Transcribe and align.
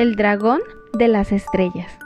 el 0.00 0.16
dragón 0.16 0.62
de 0.94 1.08
las 1.08 1.30
estrellas. 1.30 1.98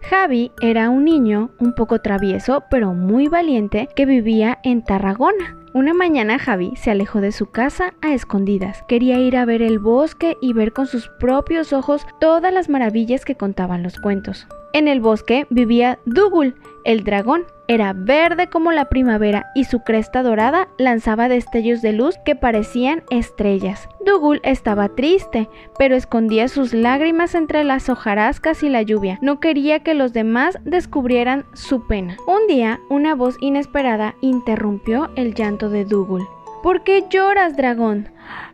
Javi 0.00 0.50
era 0.62 0.88
un 0.88 1.04
niño 1.04 1.50
un 1.58 1.74
poco 1.74 2.00
travieso 2.00 2.64
pero 2.70 2.94
muy 2.94 3.28
valiente 3.28 3.90
que 3.94 4.06
vivía 4.06 4.60
en 4.62 4.82
Tarragona. 4.82 5.58
Una 5.76 5.92
mañana 5.92 6.38
Javi 6.38 6.74
se 6.76 6.90
alejó 6.90 7.20
de 7.20 7.32
su 7.32 7.50
casa 7.50 7.92
a 8.00 8.14
escondidas. 8.14 8.82
Quería 8.88 9.18
ir 9.18 9.36
a 9.36 9.44
ver 9.44 9.60
el 9.60 9.78
bosque 9.78 10.38
y 10.40 10.54
ver 10.54 10.72
con 10.72 10.86
sus 10.86 11.10
propios 11.20 11.74
ojos 11.74 12.06
todas 12.18 12.50
las 12.50 12.70
maravillas 12.70 13.26
que 13.26 13.34
contaban 13.34 13.82
los 13.82 14.00
cuentos. 14.00 14.46
En 14.72 14.88
el 14.88 15.00
bosque 15.00 15.46
vivía 15.50 15.98
Dugul, 16.06 16.54
el 16.84 17.04
dragón. 17.04 17.44
Era 17.68 17.94
verde 17.94 18.48
como 18.48 18.70
la 18.70 18.88
primavera 18.88 19.46
y 19.54 19.64
su 19.64 19.80
cresta 19.80 20.22
dorada 20.22 20.68
lanzaba 20.78 21.28
destellos 21.28 21.82
de 21.82 21.92
luz 21.92 22.14
que 22.24 22.36
parecían 22.36 23.02
estrellas. 23.10 23.88
Dugul 24.04 24.40
estaba 24.44 24.90
triste, 24.90 25.48
pero 25.76 25.96
escondía 25.96 26.46
sus 26.46 26.72
lágrimas 26.72 27.34
entre 27.34 27.64
las 27.64 27.88
hojarascas 27.88 28.62
y 28.62 28.68
la 28.68 28.82
lluvia. 28.82 29.18
No 29.20 29.40
quería 29.40 29.80
que 29.80 29.94
los 29.94 30.12
demás 30.12 30.58
descubrieran 30.64 31.44
su 31.54 31.88
pena. 31.88 32.16
Un 32.28 32.46
día, 32.46 32.78
una 32.88 33.16
voz 33.16 33.36
inesperada 33.40 34.14
interrumpió 34.20 35.10
el 35.16 35.34
llanto 35.34 35.65
de 35.68 35.84
Dugul. 35.84 36.26
¿Por 36.62 36.82
qué 36.82 37.04
lloras, 37.10 37.56
dragón? 37.56 38.08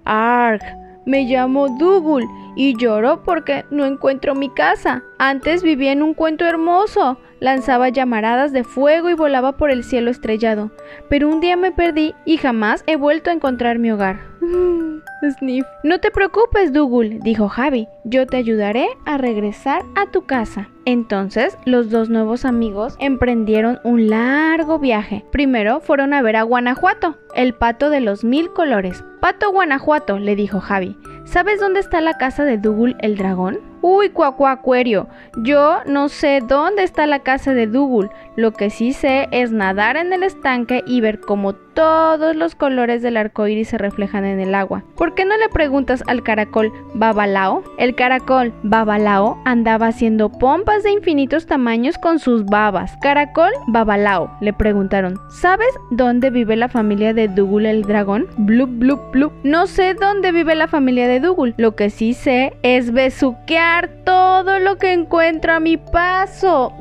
Arg, 0.04 0.62
me 1.06 1.24
llamo 1.24 1.68
Dugul 1.68 2.24
y 2.54 2.76
lloro 2.76 3.22
porque 3.22 3.64
no 3.70 3.84
encuentro 3.84 4.34
mi 4.34 4.50
casa. 4.50 5.02
Antes 5.18 5.62
vivía 5.62 5.92
en 5.92 6.02
un 6.02 6.14
cuento 6.14 6.44
hermoso, 6.44 7.18
lanzaba 7.42 7.88
llamaradas 7.88 8.52
de 8.52 8.62
fuego 8.62 9.10
y 9.10 9.14
volaba 9.14 9.52
por 9.52 9.70
el 9.70 9.82
cielo 9.82 10.10
estrellado. 10.10 10.70
Pero 11.08 11.28
un 11.28 11.40
día 11.40 11.56
me 11.56 11.72
perdí 11.72 12.14
y 12.24 12.36
jamás 12.36 12.84
he 12.86 12.94
vuelto 12.96 13.30
a 13.30 13.32
encontrar 13.32 13.80
mi 13.80 13.90
hogar. 13.90 14.20
Sniff. 15.38 15.66
No 15.82 15.98
te 16.00 16.10
preocupes, 16.10 16.72
Dougal, 16.72 17.18
dijo 17.20 17.48
Javi. 17.48 17.88
Yo 18.04 18.26
te 18.26 18.36
ayudaré 18.36 18.86
a 19.04 19.18
regresar 19.18 19.82
a 19.96 20.10
tu 20.10 20.22
casa. 20.22 20.68
Entonces, 20.84 21.56
los 21.64 21.90
dos 21.90 22.08
nuevos 22.08 22.44
amigos 22.44 22.96
emprendieron 22.98 23.80
un 23.84 24.08
largo 24.08 24.78
viaje. 24.78 25.24
Primero 25.30 25.80
fueron 25.80 26.14
a 26.14 26.22
ver 26.22 26.36
a 26.36 26.42
Guanajuato, 26.42 27.18
el 27.34 27.54
pato 27.54 27.90
de 27.90 28.00
los 28.00 28.24
mil 28.24 28.52
colores. 28.52 29.04
Pato 29.20 29.50
Guanajuato, 29.52 30.18
le 30.18 30.36
dijo 30.36 30.60
Javi. 30.60 30.96
¿Sabes 31.24 31.60
dónde 31.60 31.80
está 31.80 32.00
la 32.00 32.14
casa 32.14 32.44
de 32.44 32.58
Dougal 32.58 32.96
el 33.00 33.16
dragón? 33.16 33.71
Uy, 33.84 34.10
cuacuacuerio, 34.10 35.08
yo 35.36 35.78
no 35.86 36.08
sé 36.08 36.40
dónde 36.40 36.84
está 36.84 37.04
la 37.08 37.24
casa 37.24 37.52
de 37.52 37.66
Dougal. 37.66 38.10
Lo 38.36 38.52
que 38.52 38.70
sí 38.70 38.92
sé 38.92 39.28
es 39.32 39.50
nadar 39.50 39.96
en 39.96 40.12
el 40.12 40.22
estanque 40.22 40.84
y 40.86 41.00
ver 41.00 41.18
cómo 41.18 41.54
todos 41.74 42.36
los 42.36 42.54
colores 42.54 43.02
del 43.02 43.16
arco 43.16 43.46
iris 43.46 43.68
se 43.68 43.78
reflejan 43.78 44.24
en 44.24 44.40
el 44.40 44.54
agua. 44.54 44.84
¿Por 44.96 45.14
qué 45.14 45.24
no 45.24 45.36
le 45.36 45.48
preguntas 45.48 46.02
al 46.06 46.22
caracol 46.22 46.72
Babalao? 46.94 47.62
El 47.78 47.94
caracol 47.94 48.52
Babalao 48.62 49.40
andaba 49.44 49.88
haciendo 49.88 50.30
pompas 50.30 50.82
de 50.82 50.92
infinitos 50.92 51.46
tamaños 51.46 51.98
con 51.98 52.18
sus 52.18 52.44
babas. 52.44 52.96
Caracol 53.00 53.52
Babalao, 53.68 54.30
le 54.40 54.52
preguntaron, 54.52 55.18
¿sabes 55.30 55.74
dónde 55.90 56.30
vive 56.30 56.56
la 56.56 56.68
familia 56.68 57.14
de 57.14 57.28
Dougal 57.28 57.66
el 57.66 57.82
dragón? 57.82 58.26
Blup, 58.36 58.70
blup, 58.70 59.10
blup. 59.12 59.32
No 59.42 59.66
sé 59.66 59.94
dónde 59.94 60.32
vive 60.32 60.54
la 60.54 60.68
familia 60.68 61.08
de 61.08 61.20
Dougal. 61.20 61.54
Lo 61.56 61.76
que 61.76 61.90
sí 61.90 62.14
sé 62.14 62.52
es 62.62 62.92
besuquear 62.92 63.88
todo 64.04 64.58
lo 64.58 64.78
que 64.78 64.92
encuentro 64.92 65.52
a 65.52 65.60
mi 65.60 65.76
paso. 65.76 66.72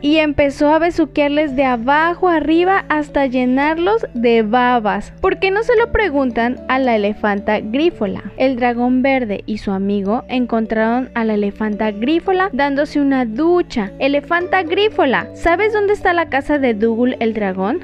Y 0.00 0.18
empezó 0.18 0.72
a 0.72 0.78
besuquearles 0.78 1.56
de 1.56 1.64
abajo 1.64 2.28
arriba 2.28 2.84
hasta 2.88 3.26
llenarlos 3.26 4.06
de 4.14 4.42
babas. 4.42 5.12
¿Por 5.20 5.38
qué 5.38 5.50
no 5.50 5.62
se 5.62 5.76
lo 5.76 5.92
preguntan 5.92 6.56
a 6.68 6.78
la 6.78 6.96
elefanta 6.96 7.60
Grífola? 7.60 8.22
El 8.36 8.56
dragón 8.56 9.02
verde 9.02 9.42
y 9.46 9.58
su 9.58 9.72
amigo 9.72 10.24
encontraron 10.28 11.10
a 11.14 11.24
la 11.24 11.34
elefanta 11.34 11.90
Grífola 11.90 12.50
dándose 12.52 13.00
una 13.00 13.24
ducha. 13.24 13.90
Elefanta 13.98 14.62
Grífola, 14.62 15.28
¿sabes 15.34 15.72
dónde 15.72 15.94
está 15.94 16.12
la 16.12 16.28
casa 16.28 16.58
de 16.58 16.74
Dougal 16.74 17.16
el 17.20 17.34
dragón? 17.34 17.80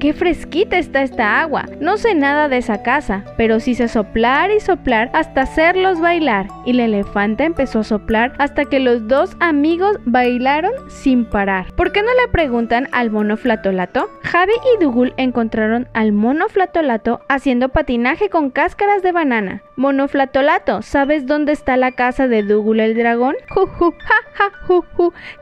Qué 0.00 0.14
fresquita 0.14 0.78
está 0.78 1.02
esta 1.02 1.40
agua. 1.40 1.66
No 1.80 1.96
sé 1.98 2.14
nada 2.14 2.48
de 2.48 2.56
esa 2.56 2.82
casa, 2.82 3.24
pero 3.36 3.60
sí 3.60 3.74
sé 3.74 3.88
soplar 3.88 4.50
y 4.50 4.60
soplar 4.60 5.10
hasta 5.12 5.42
hacerlos 5.42 6.00
bailar 6.00 6.48
y 6.64 6.72
la 6.72 6.86
elefanta 6.86 7.44
empezó 7.44 7.80
a 7.80 7.84
soplar 7.84 8.32
hasta 8.38 8.64
que 8.64 8.80
los 8.80 9.06
dos 9.08 9.36
amigos 9.40 9.81
bailaron 10.04 10.72
sin 10.88 11.24
parar. 11.24 11.72
¿Por 11.74 11.92
qué 11.92 12.02
no 12.02 12.12
le 12.14 12.28
preguntan 12.30 12.88
al 12.92 13.10
mono 13.10 13.36
flatolato? 13.36 14.08
Javi 14.22 14.52
y 14.74 14.82
Dugul 14.82 15.14
encontraron 15.16 15.88
al 15.92 16.12
mono 16.12 16.48
flatolato 16.48 17.20
haciendo 17.28 17.68
patinaje 17.68 18.30
con 18.30 18.50
cáscaras 18.50 19.02
de 19.02 19.12
banana. 19.12 19.62
Mono 19.76 20.08
flatolato, 20.08 20.82
¿sabes 20.82 21.26
dónde 21.26 21.52
está 21.52 21.76
la 21.76 21.92
casa 21.92 22.28
de 22.28 22.42
Dugul 22.42 22.80
el 22.80 22.94
dragón? 22.94 23.36
Juju, 23.48 23.94
ja, 23.98 24.14
ja, 24.34 24.52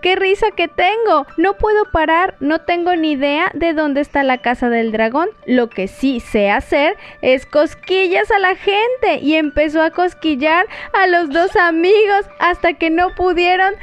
¡Qué 0.02 0.16
risa 0.16 0.46
que 0.56 0.68
tengo! 0.68 1.26
No 1.36 1.54
puedo 1.54 1.84
parar, 1.92 2.34
no 2.40 2.60
tengo 2.60 2.96
ni 2.96 3.12
idea 3.12 3.50
de 3.54 3.74
dónde 3.74 4.00
está 4.00 4.22
la 4.22 4.38
casa 4.38 4.68
del 4.68 4.92
dragón. 4.92 5.28
Lo 5.46 5.68
que 5.68 5.88
sí 5.88 6.20
sé 6.20 6.50
hacer 6.50 6.96
es 7.22 7.46
cosquillas 7.46 8.30
a 8.30 8.38
la 8.38 8.56
gente 8.56 9.18
y 9.22 9.34
empezó 9.34 9.82
a 9.82 9.90
cosquillar 9.90 10.66
a 10.92 11.06
los 11.06 11.30
dos 11.30 11.54
amigos 11.56 12.26
hasta 12.38 12.74
que 12.74 12.90
no 12.90 13.14
pudieron 13.14 13.74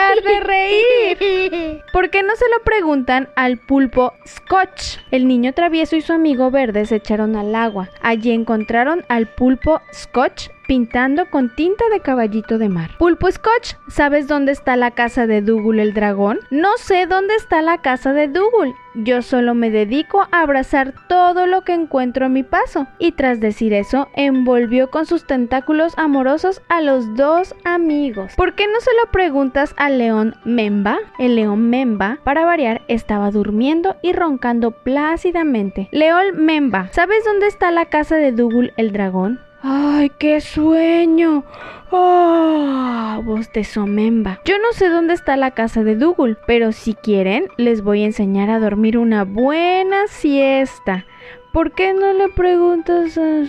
parar 0.00 0.22
de 0.22 0.40
reír. 0.40 1.82
¿Por 1.92 2.10
qué 2.10 2.22
no 2.22 2.34
se 2.36 2.48
lo 2.48 2.62
preguntan 2.64 3.28
al 3.36 3.58
pulpo 3.58 4.14
Scotch? 4.26 4.98
El 5.10 5.26
niño 5.28 5.52
travieso 5.52 5.96
y 5.96 6.00
su 6.00 6.12
amigo 6.12 6.50
verde 6.50 6.86
se 6.86 6.96
echaron 6.96 7.36
al 7.36 7.54
agua. 7.54 7.90
Allí 8.00 8.32
encontraron 8.32 9.04
al 9.08 9.26
pulpo 9.26 9.80
Scotch 9.92 10.48
pintando 10.70 11.28
con 11.30 11.52
tinta 11.52 11.82
de 11.92 11.98
caballito 11.98 12.56
de 12.56 12.68
mar. 12.68 12.92
Pulpo 12.96 13.28
Scotch, 13.28 13.74
¿sabes 13.88 14.28
dónde 14.28 14.52
está 14.52 14.76
la 14.76 14.92
casa 14.92 15.26
de 15.26 15.42
Dougal 15.42 15.80
el 15.80 15.94
dragón? 15.94 16.38
No 16.52 16.76
sé 16.76 17.06
dónde 17.06 17.34
está 17.34 17.60
la 17.60 17.78
casa 17.78 18.12
de 18.12 18.28
Dougal. 18.28 18.72
Yo 18.94 19.20
solo 19.22 19.54
me 19.56 19.72
dedico 19.72 20.28
a 20.30 20.42
abrazar 20.42 20.94
todo 21.08 21.48
lo 21.48 21.62
que 21.62 21.74
encuentro 21.74 22.26
a 22.26 22.28
mi 22.28 22.44
paso. 22.44 22.86
Y 23.00 23.10
tras 23.12 23.40
decir 23.40 23.72
eso, 23.72 24.10
envolvió 24.14 24.90
con 24.90 25.06
sus 25.06 25.26
tentáculos 25.26 25.94
amorosos 25.96 26.62
a 26.68 26.80
los 26.80 27.16
dos 27.16 27.52
amigos. 27.64 28.34
¿Por 28.36 28.54
qué 28.54 28.68
no 28.68 28.78
se 28.78 28.90
lo 29.02 29.10
preguntas 29.10 29.74
al 29.76 29.98
león 29.98 30.36
Memba? 30.44 30.98
El 31.18 31.34
león 31.34 31.68
Memba, 31.68 32.18
para 32.22 32.44
variar, 32.44 32.82
estaba 32.86 33.32
durmiendo 33.32 33.96
y 34.02 34.12
roncando 34.12 34.70
plácidamente. 34.70 35.88
León 35.90 36.26
Memba, 36.36 36.90
¿sabes 36.92 37.24
dónde 37.24 37.48
está 37.48 37.72
la 37.72 37.86
casa 37.86 38.14
de 38.14 38.30
Dougal 38.30 38.72
el 38.76 38.92
dragón? 38.92 39.40
¡Ay, 39.62 40.10
qué 40.18 40.40
sueño! 40.40 41.44
¡Oh! 41.90 43.20
Bostezó 43.24 43.86
Memba. 43.86 44.40
Yo 44.46 44.58
no 44.58 44.72
sé 44.72 44.88
dónde 44.88 45.12
está 45.12 45.36
la 45.36 45.50
casa 45.50 45.84
de 45.84 45.96
Dougal, 45.96 46.38
pero 46.46 46.72
si 46.72 46.94
quieren, 46.94 47.48
les 47.58 47.82
voy 47.82 48.02
a 48.02 48.06
enseñar 48.06 48.48
a 48.48 48.58
dormir 48.58 48.96
una 48.96 49.24
buena 49.24 50.06
siesta. 50.08 51.04
¿Por 51.52 51.72
qué 51.72 51.92
no 51.92 52.12
le 52.14 52.28
preguntas 52.30 53.18
a... 53.18 53.44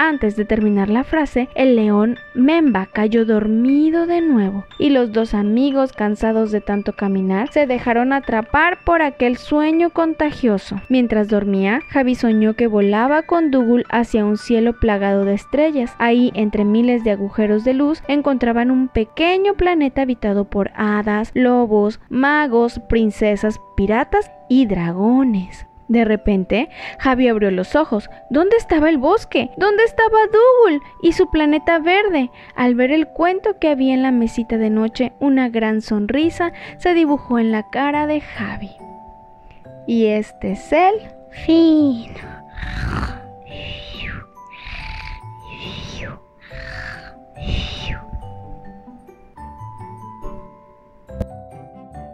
Antes 0.00 0.36
de 0.36 0.44
terminar 0.44 0.88
la 0.88 1.02
frase, 1.02 1.48
el 1.56 1.74
león 1.74 2.18
Memba 2.34 2.86
cayó 2.86 3.24
dormido 3.24 4.06
de 4.06 4.20
nuevo 4.20 4.64
y 4.78 4.90
los 4.90 5.12
dos 5.12 5.34
amigos, 5.34 5.92
cansados 5.92 6.52
de 6.52 6.60
tanto 6.60 6.92
caminar, 6.92 7.50
se 7.52 7.66
dejaron 7.66 8.12
atrapar 8.12 8.84
por 8.84 9.02
aquel 9.02 9.36
sueño 9.36 9.90
contagioso. 9.90 10.80
Mientras 10.88 11.28
dormía, 11.28 11.80
Javi 11.88 12.14
soñó 12.14 12.54
que 12.54 12.68
volaba 12.68 13.22
con 13.22 13.50
Dougal 13.50 13.84
hacia 13.90 14.24
un 14.24 14.36
cielo 14.36 14.78
plagado 14.78 15.24
de 15.24 15.34
estrellas. 15.34 15.94
Ahí, 15.98 16.30
entre 16.34 16.64
miles 16.64 17.02
de 17.02 17.10
agujeros 17.10 17.64
de 17.64 17.74
luz, 17.74 18.02
encontraban 18.06 18.70
un 18.70 18.88
pequeño 18.88 19.54
planeta 19.54 20.02
habitado 20.02 20.44
por 20.44 20.70
hadas, 20.76 21.32
lobos, 21.34 22.00
magos, 22.08 22.80
princesas, 22.88 23.60
piratas 23.76 24.30
y 24.48 24.66
dragones. 24.66 25.67
De 25.88 26.04
repente, 26.04 26.68
Javi 26.98 27.28
abrió 27.28 27.50
los 27.50 27.74
ojos. 27.74 28.10
¿Dónde 28.30 28.56
estaba 28.56 28.90
el 28.90 28.98
bosque? 28.98 29.50
¿Dónde 29.56 29.84
estaba 29.84 30.18
Dougal 30.26 30.80
y 31.02 31.12
su 31.12 31.30
planeta 31.30 31.78
verde? 31.78 32.30
Al 32.54 32.74
ver 32.74 32.92
el 32.92 33.08
cuento 33.08 33.58
que 33.58 33.68
había 33.68 33.94
en 33.94 34.02
la 34.02 34.12
mesita 34.12 34.58
de 34.58 34.70
noche, 34.70 35.12
una 35.18 35.48
gran 35.48 35.80
sonrisa 35.80 36.52
se 36.76 36.94
dibujó 36.94 37.38
en 37.38 37.52
la 37.52 37.70
cara 37.70 38.06
de 38.06 38.20
Javi. 38.20 38.76
Y 39.86 40.06
este 40.06 40.52
es 40.52 40.72
el 40.72 40.94
fin. 41.30 42.12